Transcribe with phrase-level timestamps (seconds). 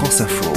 [0.00, 0.50] France Info.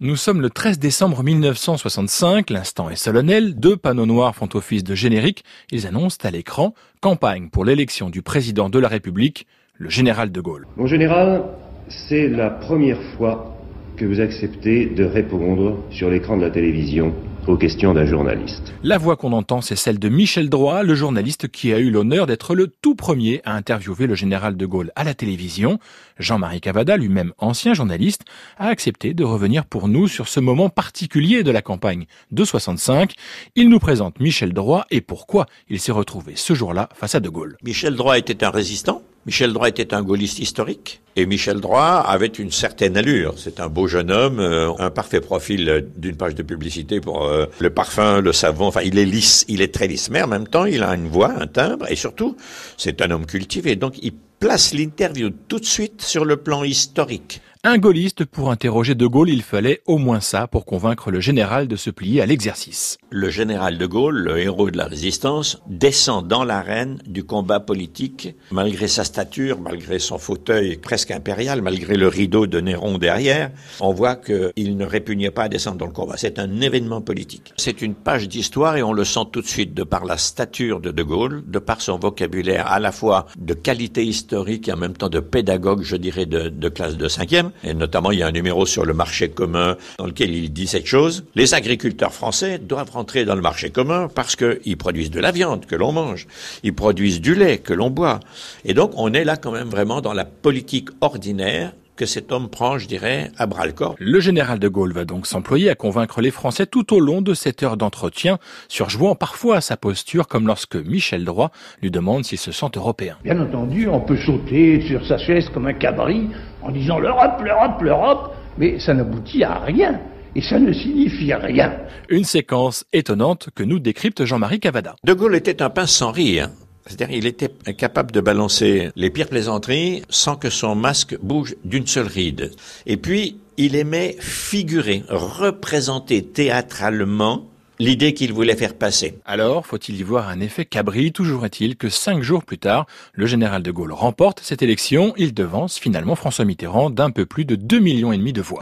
[0.00, 4.94] Nous sommes le 13 décembre 1965, l'instant est solennel, deux panneaux noirs font office de
[4.94, 9.46] générique, ils annoncent à l'écran campagne pour l'élection du président de la République,
[9.78, 10.66] le général de Gaulle.
[10.76, 11.44] Mon général,
[11.88, 13.56] c'est la première fois
[13.96, 17.14] que vous acceptez de répondre sur l'écran de la télévision
[17.48, 18.72] aux questions d'un journaliste.
[18.82, 22.26] La voix qu'on entend, c'est celle de Michel Droit, le journaliste qui a eu l'honneur
[22.26, 25.78] d'être le tout premier à interviewer le général de Gaulle à la télévision.
[26.18, 28.22] Jean-Marie Cavada, lui-même ancien journaliste,
[28.58, 33.12] a accepté de revenir pour nous sur ce moment particulier de la campagne de 65.
[33.54, 37.28] Il nous présente Michel Droit et pourquoi il s'est retrouvé ce jour-là face à de
[37.28, 37.56] Gaulle.
[37.62, 42.28] Michel Droit était un résistant Michel Droit était un gaulliste historique et Michel Droit avait
[42.28, 43.34] une certaine allure.
[43.36, 47.46] C'est un beau jeune homme, euh, un parfait profil d'une page de publicité pour euh,
[47.58, 48.66] le parfum, le savon.
[48.66, 51.08] Enfin, il est lisse, il est très lisse, mais en même temps, il a une
[51.08, 52.36] voix, un timbre et surtout,
[52.76, 53.74] c'est un homme cultivé.
[53.74, 57.40] Donc, il place l'interview tout de suite sur le plan historique.
[57.68, 61.66] Un gaulliste, pour interroger De Gaulle, il fallait au moins ça pour convaincre le général
[61.66, 62.96] de se plier à l'exercice.
[63.10, 68.36] Le général De Gaulle, le héros de la résistance, descend dans l'arène du combat politique,
[68.52, 73.50] malgré sa stature, malgré son fauteuil presque impérial, malgré le rideau de Néron derrière.
[73.80, 76.16] On voit qu'il ne répugnait pas à descendre dans le combat.
[76.16, 77.52] C'est un événement politique.
[77.56, 80.78] C'est une page d'histoire et on le sent tout de suite de par la stature
[80.78, 84.76] de De Gaulle, de par son vocabulaire à la fois de qualité historique et en
[84.76, 87.50] même temps de pédagogue, je dirais, de, de classe de cinquième.
[87.64, 90.66] Et notamment, il y a un numéro sur le marché commun dans lequel il dit
[90.66, 91.24] cette chose.
[91.34, 95.66] Les agriculteurs français doivent rentrer dans le marché commun parce qu'ils produisent de la viande
[95.66, 96.26] que l'on mange.
[96.62, 98.20] Ils produisent du lait que l'on boit.
[98.64, 102.48] Et donc, on est là quand même vraiment dans la politique ordinaire que cet homme
[102.48, 103.96] prend, je dirais, à bras le corps.
[103.98, 107.34] Le général de Gaulle va donc s'employer à convaincre les Français tout au long de
[107.34, 111.50] cette heure d'entretien, surjouant parfois à sa posture, comme lorsque Michel Droit
[111.82, 113.16] lui demande s'il se sent européen.
[113.24, 116.28] Bien entendu, on peut sauter sur sa chaise comme un cabri
[116.62, 120.00] en disant l'Europe, l'Europe, l'Europe, mais ça n'aboutit à rien.
[120.34, 121.72] Et ça ne signifie rien.
[122.10, 124.94] Une séquence étonnante que nous décrypte Jean-Marie Cavada.
[125.02, 126.50] De Gaulle était un pince sans rire.
[126.86, 131.86] C'est-à-dire il était capable de balancer les pires plaisanteries sans que son masque bouge d'une
[131.86, 132.52] seule ride.
[132.86, 137.46] Et puis, il aimait figurer, représenter théâtralement
[137.78, 139.18] l'idée qu'il voulait faire passer.
[139.24, 143.26] Alors, faut-il y voir un effet cabri Toujours est-il que cinq jours plus tard, le
[143.26, 145.12] général de Gaulle remporte cette élection.
[145.16, 148.54] Il devance finalement François Mitterrand d'un peu plus de 2 millions et demi de voix.